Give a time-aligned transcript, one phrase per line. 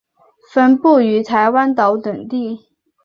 [0.51, 2.65] 分布于台湾岛等地。